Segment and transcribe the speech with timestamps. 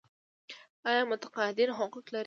[0.89, 2.19] آیا متقاعدین حقوق لري؟